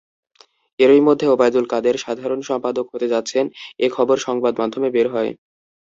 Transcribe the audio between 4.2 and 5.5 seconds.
সংবাদমাধ্যমে বের হয়।